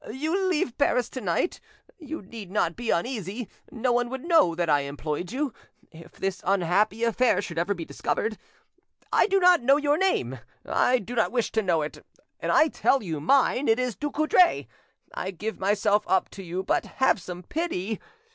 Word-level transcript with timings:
You 0.11 0.49
leave 0.49 0.75
Paris 0.79 1.09
to 1.09 1.21
night, 1.21 1.61
you 1.99 2.23
need 2.23 2.49
not 2.49 2.75
be 2.75 2.89
uneasy; 2.89 3.47
no 3.71 3.91
one 3.91 4.09
would 4.09 4.25
know 4.25 4.55
that 4.55 4.67
I 4.67 4.79
employed 4.79 5.31
you, 5.31 5.53
if 5.91 6.13
this 6.13 6.41
unhappy 6.43 7.03
affair 7.03 7.39
should 7.39 7.59
ever 7.59 7.75
be 7.75 7.85
discovered. 7.85 8.39
I 9.13 9.27
do 9.27 9.39
not 9.39 9.61
know 9.61 9.77
your 9.77 9.99
name, 9.99 10.39
I 10.65 10.97
do 10.97 11.13
not 11.13 11.31
wish 11.31 11.51
to 11.51 11.61
know 11.61 11.83
it, 11.83 12.03
and 12.39 12.51
I 12.51 12.67
tell 12.69 13.03
you 13.03 13.19
mine, 13.19 13.67
it 13.67 13.77
is 13.77 13.95
Ducoudray. 13.95 14.65
I 15.13 15.29
give 15.29 15.59
myself 15.59 16.03
up 16.07 16.29
to 16.29 16.41
you, 16.41 16.63
but 16.63 16.85
have 16.97 17.21
some 17.21 17.43
pity! 17.43 17.99